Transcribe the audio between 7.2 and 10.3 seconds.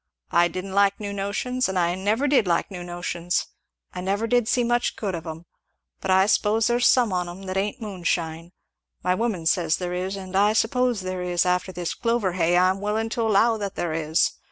'em that ain't moon shine my woman says there is,